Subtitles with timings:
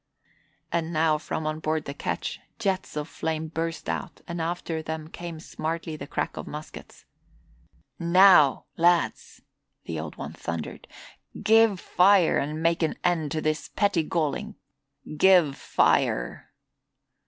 [0.71, 5.09] And now from on board the ketch jets of flame burst out and after them
[5.09, 7.05] came smartly the crack of muskets.
[7.99, 9.43] "Now, lads,"
[9.85, 10.87] the Old One thundered,
[11.43, 14.55] "give fire and make an end of this petty galling.
[15.17, 16.51] Give fire!"